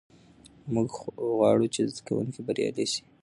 [0.73, 0.89] موږ
[1.37, 3.03] غواړو چې زده کوونکي بریالي سي.